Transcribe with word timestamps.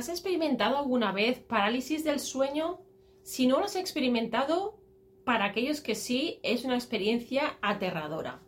¿Has 0.00 0.08
experimentado 0.08 0.78
alguna 0.78 1.12
vez 1.12 1.40
parálisis 1.40 2.04
del 2.04 2.20
sueño? 2.20 2.80
Si 3.22 3.46
no 3.46 3.58
lo 3.58 3.66
has 3.66 3.76
experimentado, 3.76 4.80
para 5.26 5.44
aquellos 5.44 5.82
que 5.82 5.94
sí, 5.94 6.40
es 6.42 6.64
una 6.64 6.76
experiencia 6.76 7.58
aterradora. 7.60 8.40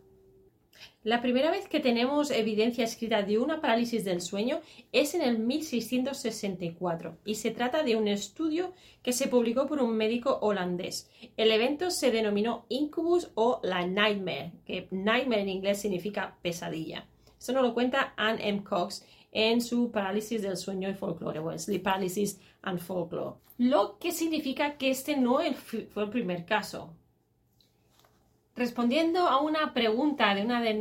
La 1.03 1.21
primera 1.21 1.51
vez 1.51 1.67
que 1.67 1.79
tenemos 1.79 2.31
evidencia 2.31 2.83
escrita 2.83 3.21
de 3.21 3.37
una 3.37 3.61
parálisis 3.61 4.03
del 4.03 4.21
sueño 4.21 4.61
es 4.91 5.13
en 5.13 5.21
el 5.21 5.37
1664 5.37 7.19
y 7.23 7.35
se 7.35 7.51
trata 7.51 7.83
de 7.83 7.97
un 7.97 8.07
estudio 8.07 8.73
que 9.03 9.13
se 9.13 9.27
publicó 9.27 9.67
por 9.67 9.79
un 9.79 9.95
médico 9.95 10.39
holandés. 10.41 11.11
El 11.37 11.51
evento 11.51 11.91
se 11.91 12.09
denominó 12.09 12.65
Incubus 12.69 13.29
o 13.35 13.59
la 13.61 13.85
Nightmare, 13.85 14.53
que 14.65 14.87
Nightmare 14.89 15.43
en 15.43 15.49
inglés 15.49 15.79
significa 15.79 16.35
pesadilla. 16.41 17.07
Esto 17.43 17.51
nos 17.51 17.63
lo 17.63 17.73
cuenta 17.73 18.13
Anne 18.15 18.47
M. 18.47 18.63
Cox 18.63 19.05
en 19.33 19.59
su 19.59 19.91
parálisis 19.91 20.41
del 20.41 20.55
sueño 20.55 20.89
y 20.89 20.93
folclore, 20.93 21.39
o 21.39 21.59
Sleep 21.59 21.83
Paralysis 21.83 22.39
and 22.61 22.79
Folklore. 22.79 23.35
Lo 23.57 23.97
que 23.99 24.13
significa 24.13 24.77
que 24.77 24.91
este 24.91 25.17
no 25.17 25.39
fue 25.91 26.03
el 26.03 26.09
primer 26.09 26.45
caso. 26.45 26.93
Respondiendo 28.55 29.27
a 29.27 29.41
una 29.41 29.73
pregunta 29.73 30.33
de 30.33 30.45
una 30.45 30.61
de, 30.61 30.73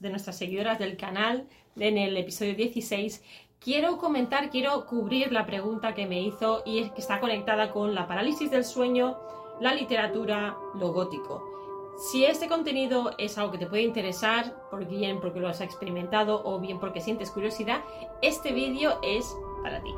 de 0.00 0.08
nuestras 0.08 0.38
seguidoras 0.38 0.78
del 0.78 0.96
canal 0.96 1.46
en 1.78 1.98
el 1.98 2.16
episodio 2.16 2.54
16, 2.54 3.22
quiero 3.60 3.98
comentar, 3.98 4.48
quiero 4.48 4.86
cubrir 4.86 5.32
la 5.32 5.44
pregunta 5.44 5.94
que 5.94 6.06
me 6.06 6.22
hizo 6.22 6.62
y 6.64 6.88
que 6.92 7.02
está 7.02 7.20
conectada 7.20 7.70
con 7.70 7.94
la 7.94 8.08
parálisis 8.08 8.50
del 8.50 8.64
sueño, 8.64 9.18
la 9.60 9.74
literatura, 9.74 10.56
lo 10.76 10.94
gótico. 10.94 11.56
Si 11.96 12.26
este 12.26 12.46
contenido 12.46 13.12
es 13.16 13.38
algo 13.38 13.52
que 13.52 13.58
te 13.58 13.66
puede 13.66 13.82
interesar, 13.82 14.54
bien 14.86 15.18
porque 15.18 15.40
lo 15.40 15.48
has 15.48 15.62
experimentado 15.62 16.42
o 16.44 16.60
bien 16.60 16.78
porque 16.78 17.00
sientes 17.00 17.30
curiosidad, 17.30 17.82
este 18.20 18.52
vídeo 18.52 18.98
es 19.02 19.34
para 19.62 19.82
ti. 19.82 19.94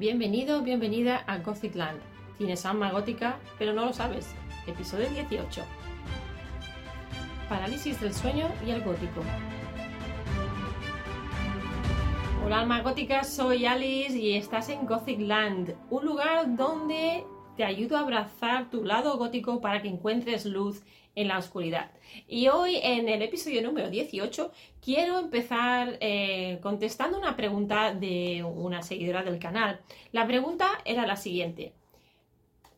Bienvenido, 0.00 0.62
bienvenida 0.62 1.24
a 1.26 1.36
Gothic 1.40 1.74
Land. 1.74 2.00
Tienes 2.38 2.64
alma 2.64 2.90
gótica, 2.90 3.38
pero 3.58 3.74
no 3.74 3.84
lo 3.84 3.92
sabes. 3.92 4.34
Episodio 4.66 5.06
18. 5.10 5.62
Parálisis 7.50 8.00
del 8.00 8.14
sueño 8.14 8.48
y 8.66 8.70
el 8.70 8.80
gótico. 8.82 9.20
Hola 12.42 12.60
alma 12.60 12.80
gótica, 12.80 13.24
soy 13.24 13.66
Alice 13.66 14.16
y 14.16 14.36
estás 14.36 14.70
en 14.70 14.86
Gothic 14.86 15.20
Land, 15.20 15.76
un 15.90 16.06
lugar 16.06 16.56
donde 16.56 17.26
te 17.58 17.64
ayudo 17.64 17.98
a 17.98 18.00
abrazar 18.00 18.70
tu 18.70 18.82
lado 18.82 19.18
gótico 19.18 19.60
para 19.60 19.82
que 19.82 19.88
encuentres 19.88 20.46
luz 20.46 20.82
en 21.14 21.28
la 21.28 21.38
oscuridad. 21.38 21.90
Y 22.28 22.48
hoy, 22.48 22.78
en 22.82 23.08
el 23.08 23.22
episodio 23.22 23.62
número 23.62 23.90
18, 23.90 24.52
quiero 24.82 25.18
empezar 25.18 25.96
eh, 26.00 26.58
contestando 26.62 27.18
una 27.18 27.36
pregunta 27.36 27.94
de 27.94 28.44
una 28.44 28.82
seguidora 28.82 29.22
del 29.22 29.38
canal. 29.38 29.80
La 30.12 30.26
pregunta 30.26 30.68
era 30.84 31.06
la 31.06 31.16
siguiente. 31.16 31.72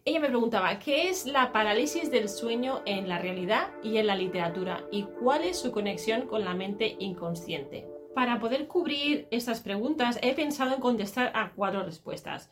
Ella 0.04 0.18
me 0.18 0.28
preguntaba, 0.28 0.80
¿qué 0.80 1.08
es 1.08 1.26
la 1.26 1.52
parálisis 1.52 2.10
del 2.10 2.28
sueño 2.28 2.82
en 2.86 3.08
la 3.08 3.18
realidad 3.18 3.70
y 3.84 3.98
en 3.98 4.08
la 4.08 4.16
literatura? 4.16 4.84
¿Y 4.90 5.04
cuál 5.04 5.44
es 5.44 5.60
su 5.60 5.70
conexión 5.70 6.26
con 6.26 6.44
la 6.44 6.54
mente 6.54 6.96
inconsciente? 6.98 7.86
Para 8.12 8.40
poder 8.40 8.66
cubrir 8.66 9.28
estas 9.30 9.60
preguntas 9.60 10.18
he 10.20 10.34
pensado 10.34 10.74
en 10.74 10.80
contestar 10.80 11.30
a 11.34 11.52
cuatro 11.52 11.84
respuestas 11.84 12.50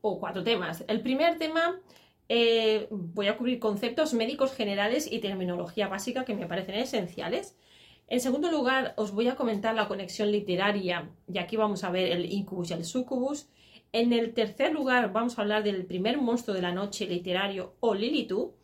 o 0.00 0.18
cuatro 0.18 0.42
temas. 0.42 0.82
El 0.88 1.02
primer 1.02 1.36
tema 1.36 1.78
eh, 2.28 2.88
voy 2.90 3.28
a 3.28 3.36
cubrir 3.36 3.58
conceptos 3.58 4.12
médicos 4.12 4.52
generales 4.52 5.10
y 5.10 5.20
terminología 5.20 5.88
básica 5.88 6.24
que 6.24 6.34
me 6.34 6.46
parecen 6.46 6.74
esenciales. 6.74 7.56
En 8.06 8.20
segundo 8.20 8.50
lugar, 8.50 8.94
os 8.96 9.12
voy 9.12 9.28
a 9.28 9.36
comentar 9.36 9.74
la 9.74 9.88
conexión 9.88 10.30
literaria 10.30 11.10
y 11.26 11.38
aquí 11.38 11.56
vamos 11.56 11.84
a 11.84 11.90
ver 11.90 12.10
el 12.10 12.32
incubus 12.32 12.70
y 12.70 12.74
el 12.74 12.84
sucubus. 12.84 13.48
En 13.92 14.12
el 14.12 14.34
tercer 14.34 14.72
lugar, 14.72 15.12
vamos 15.12 15.38
a 15.38 15.42
hablar 15.42 15.62
del 15.62 15.86
primer 15.86 16.18
monstruo 16.18 16.54
de 16.54 16.62
la 16.62 16.72
noche 16.72 17.06
literario 17.06 17.74
o 17.80 17.94
Lilitu. 17.94 18.54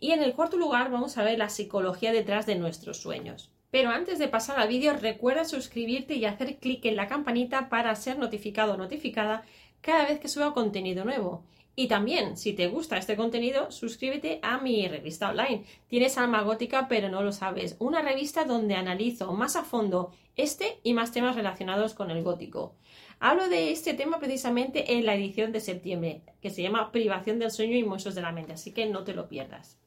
Y 0.00 0.10
en 0.10 0.22
el 0.22 0.34
cuarto 0.34 0.56
lugar, 0.56 0.90
vamos 0.90 1.16
a 1.16 1.22
ver 1.22 1.38
la 1.38 1.48
psicología 1.48 2.12
detrás 2.12 2.46
de 2.46 2.56
nuestros 2.56 2.98
sueños. 2.98 3.52
Pero 3.70 3.90
antes 3.90 4.18
de 4.18 4.28
pasar 4.28 4.58
al 4.58 4.68
vídeo, 4.68 4.92
recuerda 4.94 5.44
suscribirte 5.44 6.14
y 6.14 6.24
hacer 6.24 6.58
clic 6.58 6.84
en 6.84 6.96
la 6.96 7.06
campanita 7.06 7.68
para 7.68 7.94
ser 7.94 8.18
notificado 8.18 8.74
o 8.74 8.76
notificada 8.76 9.44
cada 9.80 10.06
vez 10.06 10.18
que 10.18 10.28
suba 10.28 10.52
contenido 10.52 11.04
nuevo. 11.04 11.44
Y 11.74 11.88
también, 11.88 12.36
si 12.36 12.52
te 12.52 12.68
gusta 12.68 12.98
este 12.98 13.16
contenido, 13.16 13.70
suscríbete 13.70 14.40
a 14.42 14.58
mi 14.58 14.86
revista 14.88 15.30
online. 15.30 15.64
Tienes 15.88 16.18
Alma 16.18 16.42
Gótica, 16.42 16.86
pero 16.86 17.08
no 17.08 17.22
lo 17.22 17.32
sabes. 17.32 17.76
Una 17.78 18.02
revista 18.02 18.44
donde 18.44 18.74
analizo 18.74 19.32
más 19.32 19.56
a 19.56 19.64
fondo 19.64 20.12
este 20.36 20.80
y 20.82 20.92
más 20.92 21.12
temas 21.12 21.34
relacionados 21.34 21.94
con 21.94 22.10
el 22.10 22.22
gótico. 22.22 22.74
Hablo 23.20 23.48
de 23.48 23.72
este 23.72 23.94
tema 23.94 24.18
precisamente 24.18 24.94
en 24.94 25.06
la 25.06 25.14
edición 25.14 25.52
de 25.52 25.60
septiembre, 25.60 26.22
que 26.40 26.50
se 26.50 26.62
llama 26.62 26.92
Privación 26.92 27.38
del 27.38 27.50
sueño 27.50 27.76
y 27.76 27.84
monstruos 27.84 28.14
de 28.14 28.22
la 28.22 28.32
mente, 28.32 28.52
así 28.52 28.72
que 28.72 28.86
no 28.86 29.04
te 29.04 29.14
lo 29.14 29.28
pierdas. 29.28 29.78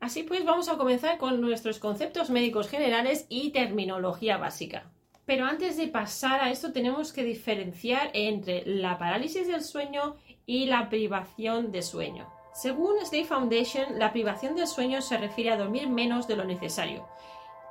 Así 0.00 0.24
pues, 0.24 0.44
vamos 0.44 0.68
a 0.68 0.76
comenzar 0.76 1.16
con 1.16 1.40
nuestros 1.40 1.78
conceptos 1.78 2.28
médicos 2.28 2.68
generales 2.68 3.24
y 3.28 3.50
terminología 3.50 4.36
básica. 4.36 4.90
Pero 5.24 5.44
antes 5.44 5.76
de 5.76 5.86
pasar 5.86 6.40
a 6.40 6.50
esto 6.50 6.72
tenemos 6.72 7.12
que 7.12 7.22
diferenciar 7.22 8.10
entre 8.12 8.66
la 8.66 8.98
parálisis 8.98 9.46
del 9.46 9.62
sueño 9.62 10.16
y 10.46 10.66
la 10.66 10.88
privación 10.88 11.72
de 11.72 11.82
sueño. 11.82 12.26
Según 12.52 12.98
State 12.98 13.24
Foundation, 13.24 13.98
la 13.98 14.12
privación 14.12 14.54
del 14.54 14.66
sueño 14.66 15.00
se 15.00 15.16
refiere 15.16 15.50
a 15.50 15.56
dormir 15.56 15.88
menos 15.88 16.26
de 16.28 16.36
lo 16.36 16.44
necesario. 16.44 17.06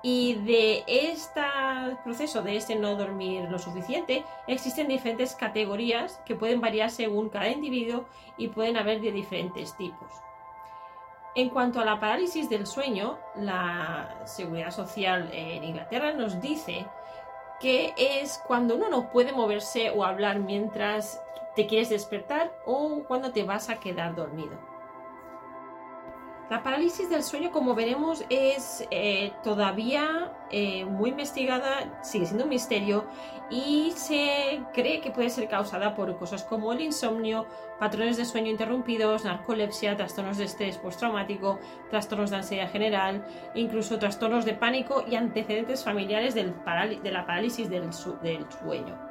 Y 0.03 0.33
de 0.33 0.83
este 0.87 1.41
proceso, 2.03 2.41
de 2.41 2.57
este 2.57 2.75
no 2.75 2.95
dormir 2.95 3.43
lo 3.51 3.59
suficiente, 3.59 4.23
existen 4.47 4.87
diferentes 4.87 5.35
categorías 5.35 6.19
que 6.25 6.35
pueden 6.35 6.59
variar 6.59 6.89
según 6.89 7.29
cada 7.29 7.49
individuo 7.49 8.05
y 8.37 8.47
pueden 8.47 8.77
haber 8.77 9.01
de 9.01 9.11
diferentes 9.11 9.77
tipos. 9.77 10.11
En 11.35 11.49
cuanto 11.49 11.79
a 11.79 11.85
la 11.85 11.99
parálisis 11.99 12.49
del 12.49 12.65
sueño, 12.65 13.19
la 13.35 14.23
Seguridad 14.25 14.71
Social 14.71 15.29
en 15.31 15.63
Inglaterra 15.63 16.13
nos 16.13 16.41
dice 16.41 16.87
que 17.59 17.93
es 17.95 18.41
cuando 18.47 18.75
uno 18.75 18.89
no 18.89 19.11
puede 19.11 19.31
moverse 19.31 19.91
o 19.91 20.03
hablar 20.03 20.39
mientras 20.39 21.21
te 21.55 21.67
quieres 21.67 21.89
despertar 21.89 22.51
o 22.65 23.03
cuando 23.07 23.31
te 23.31 23.43
vas 23.43 23.69
a 23.69 23.79
quedar 23.79 24.15
dormido. 24.15 24.71
La 26.51 26.63
parálisis 26.63 27.09
del 27.09 27.23
sueño, 27.23 27.49
como 27.49 27.75
veremos, 27.75 28.25
es 28.29 28.85
eh, 28.91 29.31
todavía 29.41 30.33
eh, 30.49 30.83
muy 30.83 31.11
investigada, 31.11 32.03
sigue 32.03 32.25
siendo 32.25 32.43
un 32.43 32.49
misterio 32.49 33.05
y 33.49 33.93
se 33.95 34.61
cree 34.73 34.99
que 34.99 35.11
puede 35.11 35.29
ser 35.29 35.47
causada 35.47 35.95
por 35.95 36.17
cosas 36.17 36.43
como 36.43 36.73
el 36.73 36.81
insomnio, 36.81 37.45
patrones 37.79 38.17
de 38.17 38.25
sueño 38.25 38.51
interrumpidos, 38.51 39.23
narcolepsia, 39.23 39.95
trastornos 39.95 40.35
de 40.35 40.43
estrés 40.43 40.77
postraumático, 40.77 41.57
trastornos 41.89 42.31
de 42.31 42.35
ansiedad 42.35 42.69
general, 42.69 43.25
incluso 43.55 43.97
trastornos 43.97 44.43
de 44.43 44.53
pánico 44.53 45.05
y 45.09 45.15
antecedentes 45.15 45.85
familiares 45.85 46.35
de 46.35 47.11
la 47.11 47.25
parálisis 47.25 47.69
del 47.69 47.93
sueño. 47.93 49.10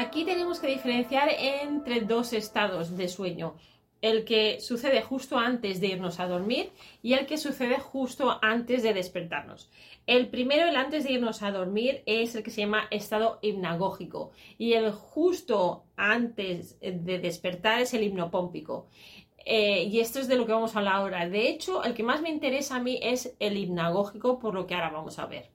Aquí 0.00 0.24
tenemos 0.24 0.60
que 0.60 0.66
diferenciar 0.66 1.28
entre 1.28 2.00
dos 2.00 2.32
estados 2.32 2.96
de 2.96 3.06
sueño 3.06 3.56
el 4.00 4.24
que 4.24 4.58
sucede 4.58 5.02
justo 5.02 5.36
antes 5.36 5.78
de 5.78 5.88
irnos 5.88 6.20
a 6.20 6.26
dormir 6.26 6.72
y 7.02 7.12
el 7.12 7.26
que 7.26 7.36
sucede 7.36 7.78
justo 7.78 8.38
antes 8.40 8.82
de 8.82 8.94
despertarnos. 8.94 9.68
El 10.06 10.30
primero, 10.30 10.66
el 10.66 10.76
antes 10.76 11.04
de 11.04 11.12
irnos 11.12 11.42
a 11.42 11.52
dormir, 11.52 12.02
es 12.06 12.34
el 12.34 12.42
que 12.42 12.50
se 12.50 12.62
llama 12.62 12.88
estado 12.90 13.40
hipnagógico 13.42 14.30
y 14.56 14.72
el 14.72 14.90
justo 14.90 15.84
antes 15.96 16.80
de 16.80 17.18
despertar 17.18 17.82
es 17.82 17.92
el 17.92 18.04
hipnopómpico. 18.04 18.86
Eh, 19.44 19.84
y 19.84 20.00
esto 20.00 20.18
es 20.18 20.28
de 20.28 20.36
lo 20.36 20.46
que 20.46 20.52
vamos 20.52 20.74
a 20.74 20.78
hablar 20.78 20.94
ahora. 20.94 21.28
De 21.28 21.50
hecho, 21.50 21.84
el 21.84 21.92
que 21.92 22.04
más 22.04 22.22
me 22.22 22.30
interesa 22.30 22.76
a 22.76 22.82
mí 22.82 22.98
es 23.02 23.36
el 23.38 23.58
hipnagógico, 23.58 24.38
por 24.38 24.54
lo 24.54 24.66
que 24.66 24.74
ahora 24.74 24.88
vamos 24.88 25.18
a 25.18 25.26
ver. 25.26 25.50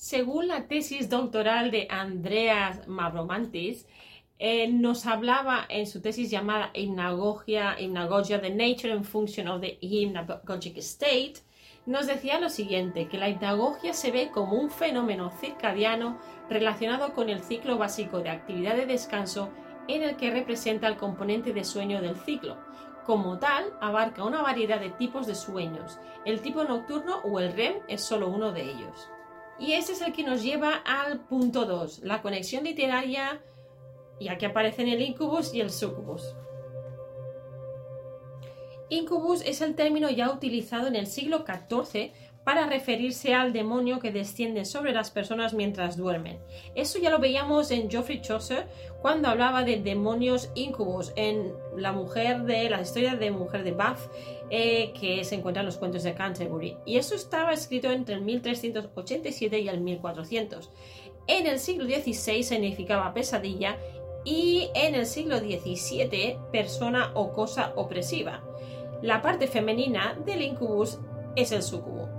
Según 0.00 0.48
la 0.48 0.66
tesis 0.66 1.10
doctoral 1.10 1.70
de 1.70 1.86
Andreas 1.90 2.88
Mavromantis, 2.88 3.86
eh, 4.38 4.66
nos 4.66 5.04
hablaba 5.04 5.66
en 5.68 5.86
su 5.86 6.00
tesis 6.00 6.30
llamada 6.30 6.70
Hypnagogia, 6.72 7.78
Hypnagogia, 7.78 8.40
The 8.40 8.48
Nature 8.48 8.94
and 8.94 9.04
Function 9.04 9.46
of 9.46 9.60
the 9.60 9.76
Hypnagogic 9.82 10.78
State, 10.78 11.34
nos 11.84 12.06
decía 12.06 12.40
lo 12.40 12.48
siguiente, 12.48 13.08
que 13.08 13.18
la 13.18 13.28
hipnagogia 13.28 13.92
se 13.92 14.10
ve 14.10 14.30
como 14.30 14.54
un 14.54 14.70
fenómeno 14.70 15.32
circadiano 15.38 16.18
relacionado 16.48 17.12
con 17.12 17.28
el 17.28 17.42
ciclo 17.42 17.76
básico 17.76 18.20
de 18.20 18.30
actividad 18.30 18.76
de 18.76 18.86
descanso 18.86 19.50
en 19.86 20.02
el 20.02 20.16
que 20.16 20.30
representa 20.30 20.88
el 20.88 20.96
componente 20.96 21.52
de 21.52 21.62
sueño 21.62 22.00
del 22.00 22.16
ciclo. 22.16 22.56
Como 23.04 23.38
tal, 23.38 23.66
abarca 23.82 24.24
una 24.24 24.40
variedad 24.40 24.80
de 24.80 24.88
tipos 24.88 25.26
de 25.26 25.34
sueños. 25.34 25.98
El 26.24 26.40
tipo 26.40 26.64
nocturno 26.64 27.18
o 27.18 27.38
el 27.38 27.52
REM 27.52 27.74
es 27.86 28.00
solo 28.00 28.28
uno 28.30 28.50
de 28.52 28.62
ellos. 28.62 29.10
Y 29.60 29.74
ese 29.74 29.92
es 29.92 30.00
el 30.00 30.14
que 30.14 30.24
nos 30.24 30.42
lleva 30.42 30.74
al 30.74 31.20
punto 31.26 31.66
2, 31.66 32.00
la 32.00 32.22
conexión 32.22 32.64
literaria, 32.64 33.44
y 34.18 34.28
aquí 34.28 34.46
aparecen 34.46 34.88
el 34.88 35.02
incubus 35.02 35.54
y 35.54 35.60
el 35.60 35.70
sucubus. 35.70 36.34
Incubus 38.88 39.42
es 39.42 39.60
el 39.60 39.76
término 39.76 40.10
ya 40.10 40.30
utilizado 40.30 40.88
en 40.88 40.96
el 40.96 41.06
siglo 41.06 41.44
XIV 41.46 42.12
para 42.50 42.66
referirse 42.66 43.32
al 43.32 43.52
demonio 43.52 44.00
que 44.00 44.10
desciende 44.10 44.64
sobre 44.64 44.92
las 44.92 45.12
personas 45.12 45.54
mientras 45.54 45.96
duermen. 45.96 46.40
Eso 46.74 46.98
ya 46.98 47.08
lo 47.08 47.20
veíamos 47.20 47.70
en 47.70 47.88
Geoffrey 47.88 48.20
Chaucer 48.20 48.66
cuando 49.00 49.28
hablaba 49.28 49.62
de 49.62 49.80
demonios 49.80 50.50
incubus 50.56 51.12
en 51.14 51.52
la 51.76 51.92
mujer 51.92 52.42
de 52.42 52.68
la 52.68 52.80
historia 52.80 53.14
de 53.14 53.30
mujer 53.30 53.62
de 53.62 53.70
Bath 53.70 54.00
eh, 54.50 54.92
que 55.00 55.22
se 55.22 55.36
encuentra 55.36 55.60
en 55.60 55.66
los 55.66 55.76
cuentos 55.76 56.02
de 56.02 56.12
Canterbury. 56.12 56.76
Y 56.84 56.96
eso 56.96 57.14
estaba 57.14 57.52
escrito 57.52 57.88
entre 57.92 58.16
el 58.16 58.22
1387 58.22 59.60
y 59.60 59.68
el 59.68 59.80
1400. 59.80 60.70
En 61.28 61.46
el 61.46 61.60
siglo 61.60 61.84
XVI 61.84 62.42
significaba 62.42 63.14
pesadilla 63.14 63.78
y 64.24 64.70
en 64.74 64.96
el 64.96 65.06
siglo 65.06 65.38
XVII 65.38 66.36
persona 66.50 67.12
o 67.14 67.32
cosa 67.32 67.72
opresiva. 67.76 68.42
La 69.02 69.22
parte 69.22 69.46
femenina 69.46 70.18
del 70.26 70.42
incubus 70.42 70.98
es 71.36 71.52
el 71.52 71.62
sucubo. 71.62 72.09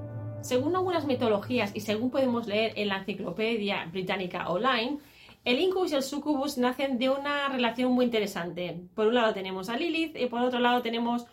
Según 0.42 0.76
algunas 0.76 1.06
mitologías 1.06 1.72
y 1.76 1.82
según 1.82 2.10
podemos 2.10 2.48
leer 2.48 2.74
en 2.76 2.88
la 2.88 2.98
enciclopedia 2.98 3.86
británica 3.86 4.50
online, 4.50 4.98
el 5.46 5.60
incubus 5.60 5.92
y 5.92 5.96
el 5.96 6.04
sucubus 6.04 6.58
nacen 6.58 6.98
de 6.98 7.10
una 7.10 7.48
relación 7.50 7.92
muy 7.92 8.06
interesante. 8.06 8.82
Por 8.96 9.08
un 9.08 9.16
lado 9.16 9.34
tenemos 9.34 9.70
a 9.70 9.78
Lilith 9.78 10.16
y 10.16 10.26
por 10.26 10.42
otro 10.42 10.60
lado 10.60 10.82
tenemos 10.82 11.26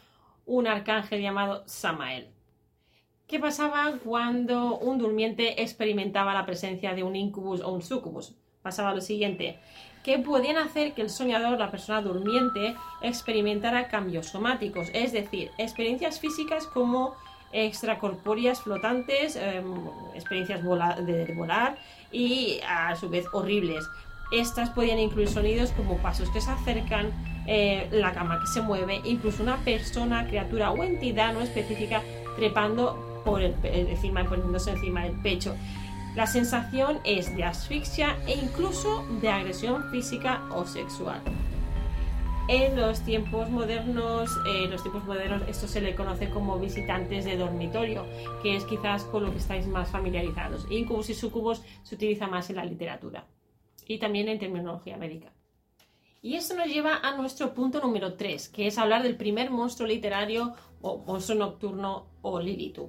un 0.45 0.67
arcángel 0.67 1.23
llamado 1.23 1.63
Samael. 1.67 2.29
¿Qué 3.27 3.39
pasaba 3.39 3.93
cuando 4.05 4.79
un 4.79 4.99
durmiente 4.99 5.63
experimentaba 5.63 6.33
la 6.33 6.47
presencia 6.47 6.95
de 6.95 7.03
un 7.03 7.17
incubus 7.17 7.61
o 7.61 7.73
un 7.73 7.83
sucubus? 7.83 8.35
Pasaba 8.63 8.95
lo 8.95 9.01
siguiente, 9.01 9.59
que 10.03 10.19
podían 10.19 10.57
hacer 10.57 10.95
que 10.95 11.03
el 11.03 11.11
soñador, 11.11 11.59
la 11.59 11.71
persona 11.71 12.03
durmiente, 12.03 12.75
experimentara 13.03 13.89
cambios 13.89 14.27
somáticos, 14.27 14.89
es 14.95 15.13
decir, 15.13 15.51
experiencias 15.59 16.21
físicas 16.21 16.67
como 16.67 17.15
extracorpóreas 17.53 18.61
flotantes, 18.61 19.37
em, 19.37 19.75
experiencias 20.15 20.63
de 20.63 21.35
volar 21.35 21.79
y 22.13 22.61
a 22.67 22.95
su 22.97 23.09
vez 23.09 23.27
horribles. 23.33 23.85
Estas 24.31 24.71
podían 24.71 24.99
incluir 24.99 25.29
sonidos 25.29 25.71
como 25.73 25.97
pasos 25.99 26.29
que 26.31 26.41
se 26.41 26.51
acercan, 26.51 27.11
eh, 27.47 27.89
la 27.91 28.13
cama 28.13 28.39
que 28.41 28.47
se 28.47 28.61
mueve, 28.61 29.01
incluso 29.05 29.43
una 29.43 29.57
persona, 29.59 30.27
criatura 30.27 30.71
o 30.71 30.85
entidad 30.85 31.33
no 31.33 31.41
específica 31.41 32.03
trepando 32.37 33.23
por 33.25 33.41
el, 33.41 33.55
encima, 33.65 34.25
poniéndose 34.25 34.71
encima 34.71 35.05
del 35.05 35.15
pecho. 35.23 35.57
La 36.15 36.27
sensación 36.27 36.99
es 37.05 37.35
de 37.37 37.45
asfixia 37.45 38.17
e 38.27 38.35
incluso 38.35 39.07
de 39.21 39.31
agresión 39.31 39.91
física 39.91 40.43
o 40.51 40.67
sexual. 40.67 41.21
En 42.51 42.77
los 42.77 43.05
tiempos 43.05 43.51
modernos, 43.51 44.31
en 44.47 44.71
los 44.71 44.81
tiempos 44.81 45.05
modernos 45.05 45.43
esto 45.49 45.69
se 45.69 45.83
le 45.83 45.95
conoce 45.95 46.31
como 46.31 46.59
visitantes 46.59 47.27
de 47.27 47.37
dormitorio, 47.37 48.07
que 48.43 48.57
es 48.57 48.65
quizás 48.65 49.05
con 49.05 49.23
lo 49.23 49.31
que 49.31 49.37
estáis 49.37 49.67
más 49.67 49.91
familiarizados. 49.91 50.67
Incubus 50.71 51.11
y 51.11 51.15
sucubus 51.15 51.61
se 51.83 51.95
utiliza 51.95 52.27
más 52.27 52.49
en 52.49 52.57
la 52.57 52.65
literatura 52.65 53.27
y 53.87 53.99
también 53.99 54.31
en 54.31 54.39
terminología 54.39 54.97
médica. 54.97 55.31
Y 56.23 56.37
esto 56.37 56.55
nos 56.57 56.69
lleva 56.69 56.97
a 56.97 57.15
nuestro 57.19 57.53
punto 57.53 57.83
número 57.83 58.15
3, 58.15 58.49
que 58.49 58.67
es 58.67 58.79
hablar 58.79 59.03
del 59.03 59.19
primer 59.19 59.51
monstruo 59.51 59.87
literario 59.87 60.55
o 60.81 61.05
monstruo 61.05 61.39
nocturno 61.39 62.07
o 62.23 62.41
Lilitu. 62.41 62.89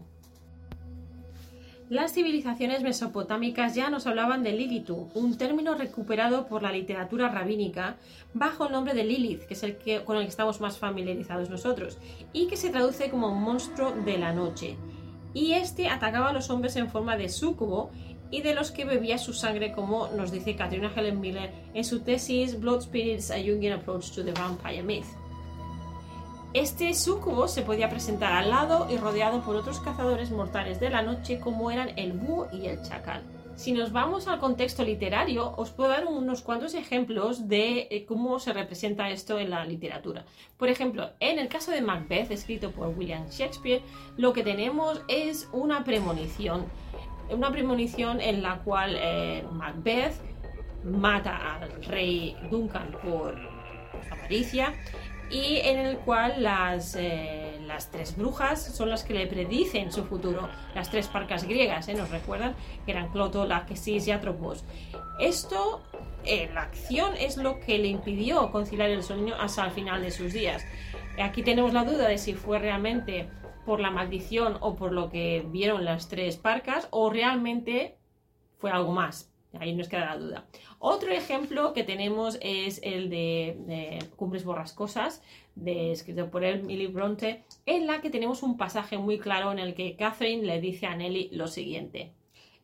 Las 1.89 2.13
civilizaciones 2.13 2.83
mesopotámicas 2.83 3.73
ya 3.73 3.89
nos 3.89 4.05
hablaban 4.05 4.43
de 4.43 4.51
Lilitu, 4.51 5.09
un 5.15 5.39
término 5.39 5.73
recuperado 5.73 6.45
por 6.45 6.61
la 6.61 6.71
literatura 6.71 7.29
rabínica 7.29 7.97
bajo 8.35 8.67
el 8.67 8.73
nombre 8.73 8.93
de 8.93 9.03
Lilith, 9.03 9.45
que 9.45 9.55
es 9.55 9.63
el 9.63 9.75
que, 9.75 10.03
con 10.03 10.17
el 10.17 10.23
que 10.23 10.29
estamos 10.29 10.61
más 10.61 10.77
familiarizados 10.77 11.49
nosotros, 11.49 11.97
y 12.31 12.45
que 12.45 12.57
se 12.57 12.69
traduce 12.69 13.09
como 13.09 13.33
monstruo 13.33 13.91
de 14.05 14.19
la 14.19 14.31
noche. 14.33 14.77
Y 15.33 15.53
este 15.53 15.87
atacaba 15.87 16.29
a 16.29 16.33
los 16.33 16.51
hombres 16.51 16.75
en 16.75 16.91
forma 16.91 17.17
de 17.17 17.27
súcubo 17.27 17.89
y 18.29 18.43
de 18.43 18.53
los 18.53 18.69
que 18.69 18.85
bebía 18.85 19.17
su 19.17 19.33
sangre, 19.33 19.71
como 19.71 20.09
nos 20.09 20.31
dice 20.31 20.55
Katrina 20.55 20.91
Helen 20.95 21.19
Miller 21.19 21.51
en 21.73 21.83
su 21.83 22.01
tesis 22.01 22.59
Blood 22.59 22.81
Spirits: 22.81 23.31
A 23.31 23.37
Jungian 23.37 23.79
Approach 23.79 24.11
to 24.11 24.23
the 24.23 24.31
Vampire 24.33 24.83
Myth. 24.83 25.18
Este 26.53 26.95
sucubo 26.95 27.47
se 27.47 27.61
podía 27.61 27.89
presentar 27.89 28.33
al 28.33 28.49
lado 28.49 28.87
y 28.89 28.97
rodeado 28.97 29.41
por 29.41 29.55
otros 29.55 29.79
cazadores 29.79 30.31
mortales 30.31 30.79
de 30.79 30.89
la 30.89 31.03
noche 31.03 31.39
como 31.39 31.69
eran 31.69 31.91
el 31.95 32.13
búho 32.13 32.47
y 32.51 32.65
el 32.65 32.81
chacal. 32.81 33.21
Si 33.55 33.71
nos 33.71 33.91
vamos 33.91 34.27
al 34.27 34.39
contexto 34.39 34.83
literario, 34.83 35.53
os 35.57 35.69
puedo 35.69 35.91
dar 35.91 36.07
unos 36.07 36.41
cuantos 36.41 36.73
ejemplos 36.73 37.47
de 37.47 37.87
eh, 37.91 38.05
cómo 38.07 38.39
se 38.39 38.51
representa 38.51 39.11
esto 39.11 39.37
en 39.37 39.51
la 39.51 39.63
literatura. 39.63 40.25
Por 40.57 40.69
ejemplo, 40.69 41.11
en 41.19 41.37
el 41.37 41.49
caso 41.49 41.69
de 41.69 41.81
Macbeth, 41.81 42.31
escrito 42.31 42.71
por 42.71 42.97
William 42.97 43.27
Shakespeare, 43.29 43.83
lo 44.17 44.33
que 44.33 44.41
tenemos 44.41 45.03
es 45.07 45.47
una 45.51 45.83
premonición. 45.83 46.65
Una 47.29 47.51
premonición 47.51 48.21
en 48.21 48.41
la 48.41 48.57
cual 48.63 48.95
eh, 48.97 49.43
Macbeth 49.51 50.15
mata 50.83 51.57
al 51.57 51.83
rey 51.83 52.35
Duncan 52.49 52.91
por 53.03 53.35
avaricia 54.09 54.73
y 55.29 55.57
en 55.57 55.77
el 55.77 55.97
cual 55.97 56.41
las, 56.41 56.95
eh, 56.95 57.59
las 57.67 57.91
tres 57.91 58.17
brujas 58.17 58.63
son 58.75 58.89
las 58.89 59.03
que 59.03 59.13
le 59.13 59.27
predicen 59.27 59.91
su 59.91 60.03
futuro, 60.03 60.49
las 60.73 60.89
tres 60.89 61.07
parcas 61.07 61.43
griegas, 61.43 61.87
¿eh? 61.87 61.93
nos 61.93 62.09
recuerdan 62.09 62.55
que 62.85 62.91
eran 62.91 63.09
Cloto, 63.09 63.45
Lachesis 63.45 64.07
y 64.07 64.11
Atropos. 64.11 64.63
Esto, 65.19 65.83
eh, 66.25 66.49
la 66.53 66.63
acción 66.63 67.13
es 67.17 67.37
lo 67.37 67.59
que 67.59 67.77
le 67.77 67.87
impidió 67.87 68.51
conciliar 68.51 68.89
el 68.89 69.03
sueño 69.03 69.35
hasta 69.39 69.65
el 69.65 69.71
final 69.71 70.01
de 70.01 70.11
sus 70.11 70.33
días. 70.33 70.65
Aquí 71.21 71.43
tenemos 71.43 71.73
la 71.73 71.83
duda 71.83 72.07
de 72.07 72.17
si 72.17 72.33
fue 72.33 72.59
realmente 72.59 73.29
por 73.65 73.79
la 73.79 73.91
maldición 73.91 74.57
o 74.61 74.75
por 74.75 74.93
lo 74.93 75.09
que 75.09 75.45
vieron 75.47 75.85
las 75.85 76.07
tres 76.07 76.37
parcas 76.37 76.87
o 76.91 77.09
realmente 77.09 77.97
fue 78.57 78.71
algo 78.71 78.93
más. 78.93 79.31
Ahí 79.57 79.73
nos 79.73 79.89
queda 79.89 80.05
la 80.05 80.17
duda. 80.17 80.45
Otro 80.77 81.11
ejemplo 81.11 81.73
que 81.73 81.83
tenemos 81.83 82.37
es 82.41 82.79
el 82.83 83.09
de, 83.09 83.99
Cumbres 84.15 84.45
Borrascosas, 84.45 85.23
escrito 85.65 86.29
por 86.29 86.43
Emily 86.43 86.87
Bronte, 86.87 87.43
en 87.65 87.87
la 87.87 88.01
que 88.01 88.11
tenemos 88.11 88.43
un 88.43 88.57
pasaje 88.57 88.97
muy 88.97 89.17
claro 89.17 89.51
en 89.51 89.59
el 89.59 89.73
que 89.73 89.95
Catherine 89.95 90.45
le 90.45 90.61
dice 90.61 90.85
a 90.85 90.95
Nelly 90.95 91.29
lo 91.31 91.47
siguiente. 91.47 92.11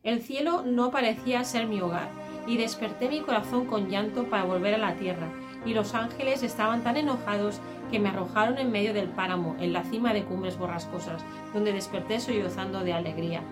El 0.04 0.22
cielo 0.22 0.62
no 0.62 0.92
parecía 0.92 1.42
ser 1.42 1.66
mi 1.66 1.80
hogar, 1.80 2.08
y 2.46 2.56
desperté 2.56 3.08
mi 3.08 3.20
corazón 3.20 3.66
con 3.66 3.90
llanto 3.90 4.30
para 4.30 4.44
volver 4.44 4.74
a 4.74 4.78
la 4.78 4.96
tierra, 4.96 5.32
y 5.66 5.74
los 5.74 5.94
ángeles 5.94 6.44
estaban 6.44 6.84
tan 6.84 6.96
enojados 6.96 7.60
que 7.90 7.98
me 7.98 8.10
arrojaron 8.10 8.58
en 8.58 8.70
medio 8.70 8.94
del 8.94 9.08
páramo, 9.08 9.56
en 9.58 9.72
la 9.72 9.82
cima 9.82 10.14
de 10.14 10.24
Cumbres 10.24 10.56
Borrascosas, 10.56 11.24
donde 11.52 11.72
desperté 11.72 12.20
sollozando 12.20 12.84
de 12.84 12.92
alegría. 12.92 13.42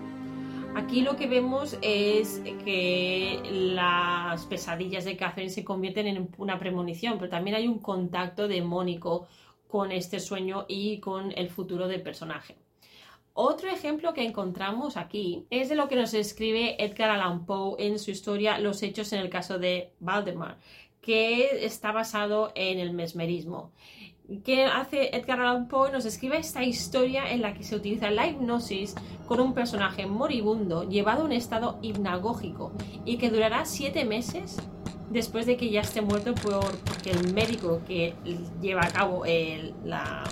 Aquí 0.75 1.01
lo 1.01 1.15
que 1.15 1.27
vemos 1.27 1.77
es 1.81 2.41
que 2.65 3.39
las 3.49 4.45
pesadillas 4.45 5.05
de 5.05 5.15
Catherine 5.15 5.49
se 5.49 5.63
convierten 5.63 6.05
en 6.05 6.29
una 6.37 6.59
premonición, 6.59 7.17
pero 7.17 7.29
también 7.29 7.55
hay 7.55 7.67
un 7.67 7.79
contacto 7.79 8.49
demónico 8.49 9.25
con 9.69 9.93
este 9.93 10.19
sueño 10.19 10.65
y 10.67 10.99
con 10.99 11.31
el 11.37 11.49
futuro 11.49 11.87
del 11.87 12.01
personaje. 12.01 12.57
Otro 13.33 13.69
ejemplo 13.69 14.13
que 14.13 14.25
encontramos 14.25 14.97
aquí 14.97 15.45
es 15.49 15.69
de 15.69 15.75
lo 15.75 15.87
que 15.87 15.95
nos 15.95 16.13
escribe 16.13 16.75
Edgar 16.83 17.09
Allan 17.09 17.45
Poe 17.45 17.75
en 17.79 17.97
su 17.97 18.11
historia 18.11 18.59
Los 18.59 18.83
hechos 18.83 19.13
en 19.13 19.21
el 19.21 19.29
caso 19.29 19.57
de 19.57 19.93
Valdemar, 20.01 20.57
que 21.01 21.65
está 21.65 21.93
basado 21.93 22.51
en 22.53 22.79
el 22.79 22.91
mesmerismo 22.91 23.71
que 24.43 24.65
hace 24.65 25.15
Edgar 25.15 25.39
Allan 25.39 25.67
Poe 25.67 25.91
nos 25.91 26.05
escribe 26.05 26.37
esta 26.37 26.63
historia 26.63 27.31
en 27.31 27.41
la 27.41 27.53
que 27.53 27.63
se 27.63 27.75
utiliza 27.75 28.09
la 28.09 28.27
hipnosis 28.27 28.95
con 29.27 29.39
un 29.39 29.53
personaje 29.53 30.05
moribundo 30.05 30.87
llevado 30.87 31.23
a 31.23 31.25
un 31.25 31.31
estado 31.31 31.79
hipnagógico 31.81 32.71
y 33.05 33.17
que 33.17 33.29
durará 33.29 33.65
siete 33.65 34.05
meses 34.05 34.57
después 35.09 35.45
de 35.45 35.57
que 35.57 35.69
ya 35.69 35.81
esté 35.81 36.01
muerto 36.01 36.33
porque 36.35 37.11
el 37.11 37.33
médico 37.33 37.81
que 37.87 38.15
lleva 38.61 38.85
a 38.85 38.89
cabo 38.89 39.23
la, 39.83 40.23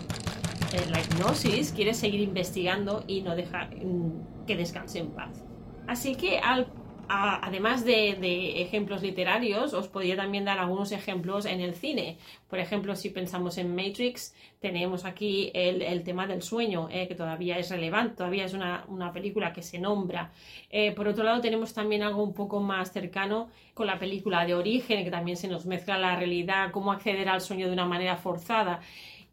la 0.89 0.99
hipnosis 0.99 1.71
quiere 1.71 1.93
seguir 1.93 2.21
investigando 2.21 3.03
y 3.07 3.21
no 3.21 3.35
deja 3.35 3.65
mm, 3.65 4.45
que 4.47 4.55
descanse 4.55 4.99
en 4.99 5.11
paz. 5.11 5.43
Así 5.87 6.15
que 6.15 6.39
al 6.39 6.67
además 7.13 7.85
de, 7.85 8.61
ejemplos 8.61 9.01
literarios, 9.01 9.73
os 9.73 9.87
podría 9.87 10.15
también 10.15 10.45
dar 10.45 10.57
algunos 10.57 10.91
ejemplos 10.91 11.45
en 11.45 11.61
el 11.61 11.75
cine. 11.75 12.17
Por 12.49 12.59
ejemplo, 12.59 12.95
si 12.95 13.09
pensamos 13.09 13.57
en 13.57 13.75
Matrix, 13.75 14.33
tenemos 14.59 15.05
aquí 15.05 15.51
el, 15.53 16.03
tema 16.03 16.25
del 16.25 16.41
sueño, 16.41 16.87
eh, 16.91 17.07
que 17.07 17.15
todavía 17.15 17.57
es 17.59 17.69
relevante, 17.69 18.15
todavía 18.15 18.45
es 18.45 18.53
una, 18.53 19.11
película 19.13 19.53
que 19.53 19.61
se 19.61 19.79
nombra. 19.79 20.31
Eh, 20.69 20.91
por 20.93 21.07
otro 21.07 21.23
lado, 21.23 21.41
tenemos 21.41 21.73
también 21.73 22.03
algo 22.03 22.23
un 22.23 22.33
poco 22.33 22.59
más 22.59 22.91
cercano 22.91 23.49
con 23.73 23.87
la 23.87 23.99
película 23.99 24.45
de 24.45 24.55
origen, 24.55 25.03
que 25.03 25.11
también 25.11 25.37
se 25.37 25.47
nos 25.47 25.65
mezcla 25.65 25.97
la 25.97 26.15
realidad, 26.15 26.71
cómo 26.71 26.91
acceder 26.91 27.29
al 27.29 27.41
sueño 27.41 27.67
de 27.67 27.73
una 27.73 27.85
manera 27.85 28.17
forzada. 28.17 28.81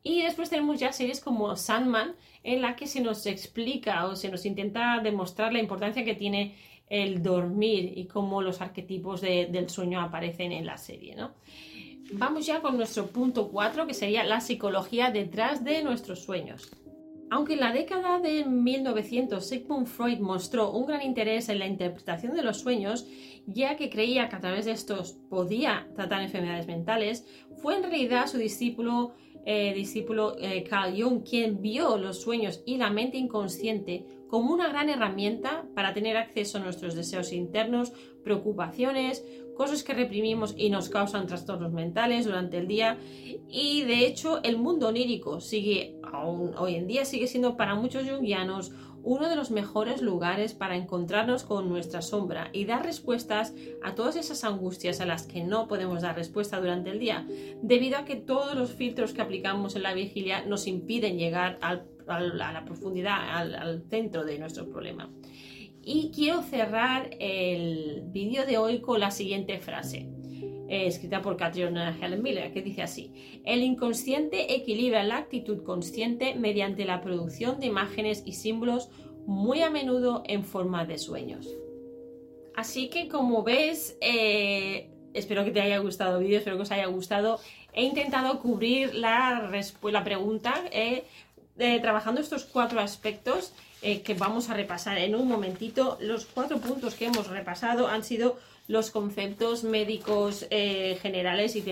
Y 0.02 0.22
después 0.22 0.50
tenemos 0.50 0.80
ya 0.80 0.92
series 0.92 1.20
como 1.20 1.56
Sandman, 1.56 2.14
en 2.42 2.62
la 2.62 2.74
que 2.74 2.86
se 2.86 3.00
nos 3.00 3.26
explica 3.26 4.06
o 4.06 4.16
se 4.16 4.30
nos 4.30 4.46
intenta 4.46 4.98
demostrar 5.02 5.52
la 5.52 5.58
importancia 5.58 6.04
que 6.04 6.14
tiene 6.14 6.54
el 6.90 7.22
dormir 7.22 7.92
y 7.96 8.06
cómo 8.06 8.42
los 8.42 8.60
arquetipos 8.60 9.22
del 9.22 9.70
sueño 9.70 10.00
aparecen 10.00 10.52
en 10.52 10.66
la 10.66 10.76
serie. 10.76 11.14
¿no? 11.14 11.30
Vamos 12.12 12.44
ya 12.44 12.60
con 12.60 12.76
nuestro 12.76 13.06
punto 13.06 13.48
4, 13.48 13.86
que 13.86 13.94
sería 13.94 14.24
la 14.24 14.40
psicología 14.40 15.10
detrás 15.10 15.64
de 15.64 15.82
nuestros 15.82 16.24
sueños. 16.24 16.70
Aunque 17.32 17.52
en 17.52 17.60
la 17.60 17.72
década 17.72 18.18
de 18.18 18.44
1900 18.44 19.46
Sigmund 19.46 19.86
Freud 19.86 20.18
mostró 20.18 20.72
un 20.72 20.86
gran 20.86 21.02
interés 21.02 21.48
en 21.48 21.60
la 21.60 21.68
interpretación 21.68 22.34
de 22.34 22.42
los 22.42 22.58
sueños, 22.58 23.06
ya 23.46 23.76
que 23.76 23.88
creía 23.88 24.28
que 24.28 24.34
a 24.34 24.40
través 24.40 24.64
de 24.64 24.72
estos 24.72 25.12
podía 25.30 25.86
tratar 25.94 26.22
enfermedades 26.22 26.66
mentales, 26.66 27.24
fue 27.62 27.76
en 27.76 27.84
realidad 27.84 28.26
su 28.26 28.36
discípulo, 28.36 29.12
eh, 29.46 29.72
discípulo 29.74 30.36
eh, 30.40 30.64
Carl 30.64 31.00
Jung 31.00 31.22
quien 31.22 31.62
vio 31.62 31.96
los 31.98 32.20
sueños 32.20 32.64
y 32.66 32.78
la 32.78 32.90
mente 32.90 33.16
inconsciente 33.16 34.04
como 34.30 34.54
una 34.54 34.68
gran 34.68 34.88
herramienta 34.88 35.66
para 35.74 35.92
tener 35.92 36.16
acceso 36.16 36.58
a 36.58 36.60
nuestros 36.60 36.94
deseos 36.94 37.32
internos, 37.32 37.92
preocupaciones, 38.22 39.24
cosas 39.56 39.82
que 39.82 39.92
reprimimos 39.92 40.54
y 40.56 40.70
nos 40.70 40.88
causan 40.88 41.26
trastornos 41.26 41.72
mentales 41.72 42.26
durante 42.26 42.58
el 42.58 42.68
día. 42.68 42.96
Y 43.48 43.82
de 43.82 44.06
hecho, 44.06 44.40
el 44.44 44.56
mundo 44.56 44.88
onírico 44.88 45.40
sigue, 45.40 45.96
aún 46.04 46.54
hoy 46.56 46.76
en 46.76 46.86
día, 46.86 47.04
sigue 47.04 47.26
siendo 47.26 47.56
para 47.56 47.74
muchos 47.74 48.08
jungianos 48.08 48.72
uno 49.02 49.28
de 49.28 49.36
los 49.36 49.50
mejores 49.50 50.02
lugares 50.02 50.54
para 50.54 50.76
encontrarnos 50.76 51.44
con 51.44 51.68
nuestra 51.68 52.02
sombra 52.02 52.50
y 52.52 52.64
dar 52.64 52.84
respuestas 52.84 53.54
a 53.82 53.94
todas 53.94 54.16
esas 54.16 54.44
angustias 54.44 55.00
a 55.00 55.06
las 55.06 55.26
que 55.26 55.42
no 55.42 55.68
podemos 55.68 56.02
dar 56.02 56.16
respuesta 56.16 56.60
durante 56.60 56.90
el 56.90 56.98
día, 56.98 57.26
debido 57.62 57.98
a 57.98 58.04
que 58.04 58.16
todos 58.16 58.54
los 58.54 58.72
filtros 58.72 59.12
que 59.12 59.22
aplicamos 59.22 59.76
en 59.76 59.82
la 59.82 59.94
vigilia 59.94 60.44
nos 60.44 60.66
impiden 60.66 61.18
llegar 61.18 61.58
al 61.62 61.86
a 62.10 62.52
la 62.52 62.64
profundidad, 62.64 63.36
al, 63.36 63.82
centro 63.88 64.24
de 64.24 64.38
nuestro 64.38 64.68
problema. 64.68 65.10
Y 65.82 66.10
quiero 66.14 66.42
cerrar 66.42 67.10
el 67.18 68.02
vídeo 68.06 68.44
de 68.44 68.58
hoy 68.58 68.80
con 68.80 69.00
la 69.00 69.10
siguiente 69.10 69.58
frase, 69.60 70.08
escrita 70.70 71.20
por 71.20 71.36
Catriona 71.36 71.96
Helen 72.00 72.22
Miller, 72.22 72.52
que 72.52 72.62
dice 72.62 72.82
así: 72.82 73.40
El 73.44 73.62
inconsciente 73.62 74.54
equilibra 74.54 75.02
la 75.04 75.18
actitud 75.18 75.62
consciente 75.64 76.34
mediante 76.34 76.84
la 76.84 77.00
producción 77.00 77.60
de 77.60 77.66
imágenes 77.66 78.22
y 78.24 78.32
símbolos, 78.32 78.88
muy 79.26 79.62
a 79.62 79.70
menudo 79.70 80.22
en 80.26 80.44
forma 80.44 80.84
de 80.84 80.98
sueños. 80.98 81.48
Así 82.56 82.88
que, 82.88 83.08
como 83.08 83.42
ves, 83.42 83.96
eh, 84.00 84.90
espero 85.14 85.44
que 85.44 85.50
te 85.50 85.60
haya 85.60 85.78
gustado 85.78 86.18
el 86.18 86.24
vídeo, 86.24 86.38
espero 86.38 86.56
que 86.56 86.62
os 86.62 86.70
haya 86.70 86.86
gustado. 86.86 87.40
He 87.72 87.84
intentado 87.84 88.40
cubrir 88.40 88.94
la, 88.94 89.50
la 89.82 90.04
pregunta. 90.04 90.54
Eh, 90.72 91.04
trabajando 91.82 92.22
estos 92.22 92.44
cuatro 92.44 92.80
aspectos 92.80 93.52
eh, 93.82 94.00
que 94.00 94.14
vamos 94.14 94.48
a 94.48 94.54
repasar 94.54 94.98
en 94.98 95.14
un 95.14 95.28
momentito. 95.28 95.98
Los 96.00 96.26
cuatro 96.26 96.58
puntos 96.58 96.94
que 96.94 97.06
hemos 97.06 97.28
repasado 97.28 97.88
han 97.88 98.02
sido 98.02 98.38
los 98.70 98.92
conceptos 98.92 99.64
médicos 99.64 100.46
eh, 100.50 100.96
generales 101.02 101.56
y 101.56 101.62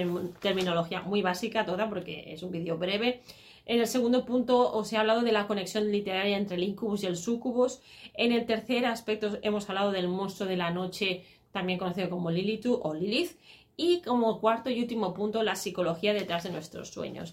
terminología 0.40 1.00
muy 1.02 1.23
básica 1.23 1.64
toda 1.64 1.88
porque 1.88 2.33
es 2.33 2.43
un 2.43 2.50
vídeo 2.50 2.76
breve. 2.76 3.23
En 3.67 3.78
el 3.78 3.87
segundo 3.87 4.25
punto 4.25 4.73
os 4.73 4.93
he 4.93 4.97
hablado 4.97 5.23
de 5.23 5.31
la 5.31 5.47
conexión 5.47 5.93
literaria 5.93 6.37
entre 6.37 6.57
el 6.57 6.64
incubus 6.64 7.05
y 7.05 7.07
el 7.07 7.17
sucubus. 7.17 7.81
En 8.14 8.33
el 8.33 8.47
tercer 8.47 8.85
aspecto 8.85 9.38
hemos 9.43 9.69
hablado 9.69 9.93
del 9.93 10.09
monstruo 10.09 10.49
de 10.49 10.57
la 10.57 10.73
noche, 10.73 11.23
también 11.52 11.78
conocido 11.78 12.11
como 12.11 12.33
Lilitu 12.33 12.81
o 12.83 12.95
Lilith. 12.95 13.38
Y 13.76 14.00
como 14.00 14.40
cuarto 14.40 14.69
y 14.69 14.81
último 14.81 15.14
punto, 15.14 15.45
la 15.45 15.55
psicología 15.55 16.12
detrás 16.12 16.43
de 16.43 16.50
nuestros 16.50 16.88
sueños. 16.88 17.33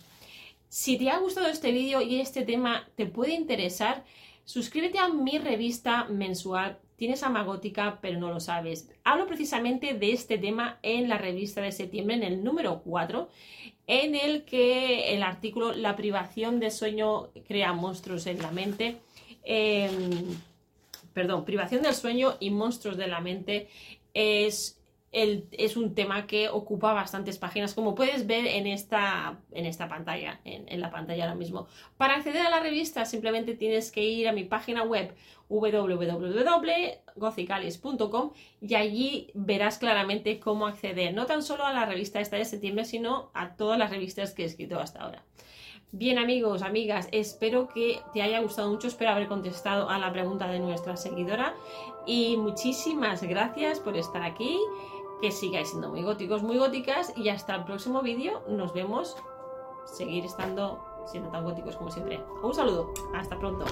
Si 0.70 1.00
te 1.00 1.10
ha 1.10 1.18
gustado 1.18 1.48
este 1.48 1.72
vídeo 1.72 2.02
y 2.04 2.20
este 2.20 2.44
tema 2.44 2.88
te 2.96 3.08
puede 3.08 3.34
interesar, 3.34 4.04
suscríbete 4.44 5.00
a 5.00 5.10
mi 5.10 5.40
revista 5.40 6.04
mensual. 6.04 6.78
Tienes 6.96 7.24
Amagótica, 7.24 8.00
pero 8.02 8.20
no 8.20 8.30
lo 8.30 8.40
sabes. 8.40 8.90
Hablo 9.04 9.28
precisamente 9.28 9.94
de 9.94 10.14
este 10.14 10.38
tema 10.38 10.80
en 10.82 11.10
la 11.10 11.18
revista 11.18 11.62
de 11.62 11.72
septiembre, 11.72 12.16
en 12.16 12.24
el 12.24 12.44
número 12.44 12.82
4, 12.84 13.30
en 13.88 14.16
el 14.16 14.46
que 14.46 15.14
el 15.14 15.24
artículo 15.24 15.74
La 15.74 15.96
privación 15.96 16.60
de 16.60 16.72
sueño 16.72 17.30
crea 17.48 17.74
monstruos 17.74 18.28
en 18.28 18.42
la 18.42 18.52
mente. 18.52 18.98
Em, 19.44 20.26
perdón, 21.14 21.46
privación 21.46 21.82
del 21.82 21.94
sueño 21.94 22.36
y 22.40 22.50
monstruos 22.50 22.98
de 22.98 23.08
la 23.08 23.20
mente 23.20 23.68
es 24.14 24.80
es 25.16 25.78
un 25.78 25.96
tema 25.96 26.28
que 26.28 26.50
ocupa 26.50 26.92
bastantes 26.92 27.38
páginas, 27.38 27.74
como 27.74 27.96
puedes 27.96 28.28
ver 28.28 28.46
en 28.48 28.68
esta, 28.68 29.40
en 29.54 29.66
esta 29.66 29.88
pantalla, 29.88 30.42
en, 30.44 30.82
la 30.82 30.92
pantalla 30.92 31.24
ahora 31.24 31.36
mismo. 31.36 31.68
Para 31.96 32.16
acceder 32.16 32.46
a 32.46 32.50
la 32.50 32.60
revista 32.60 33.06
simplemente 33.06 33.56
tienes 33.56 33.92
que 33.92 34.04
ir 34.04 34.28
a 34.28 34.34
mi 34.34 34.44
página 34.44 34.84
web 34.84 35.16
www.gothicalis.com 35.48 38.32
y 38.60 38.76
allí 38.76 39.32
verás 39.34 39.78
claramente 39.78 40.42
cómo 40.42 40.68
acceder, 40.68 41.14
no 41.14 41.26
tan 41.26 41.44
solo 41.44 41.66
a 41.66 41.72
la 41.72 41.86
revista 41.86 42.20
esta 42.20 42.36
de 42.36 42.44
septiembre, 42.44 42.84
sino 42.84 43.32
a 43.34 43.56
todas 43.56 43.80
las 43.80 43.92
revistas 43.92 44.34
que 44.34 44.44
he 44.44 44.46
escrito 44.46 44.82
hasta 44.82 45.00
ahora. 45.00 45.24
Bien 45.98 46.20
amigos, 46.20 46.62
amigas, 46.62 47.08
espero 47.14 47.70
que 47.70 48.02
te 48.14 48.22
haya 48.22 48.42
gustado 48.42 48.70
mucho, 48.70 48.90
espero 48.90 49.12
haber 49.12 49.30
contestado 49.30 49.90
a 49.90 49.98
la 49.98 50.12
pregunta 50.12 50.46
de 50.48 50.60
nuestra 50.60 50.98
seguidora 50.98 51.56
y 52.06 52.36
muchísimas 52.36 53.24
gracias 53.24 53.80
por 53.80 53.96
estar 53.96 54.22
aquí 54.22 54.60
que 55.22 55.32
sigáis 55.32 55.70
siendo 55.70 55.90
muy 55.90 56.04
góticos, 56.04 56.44
muy 56.44 56.58
góticas 56.58 57.14
y 57.16 57.30
hasta 57.30 57.56
el 57.56 57.64
próximo 57.64 58.02
vídeo 58.02 58.42
nos 58.48 58.74
vemos 58.74 59.16
seguir 59.86 60.26
estando 60.26 60.84
siendo 61.06 61.30
tan 61.30 61.44
góticos 61.44 61.76
como 61.76 61.92
siempre. 61.92 62.20
Un 62.44 62.54
saludo, 62.54 62.94
hasta 63.14 63.38
pronto. 63.38 63.66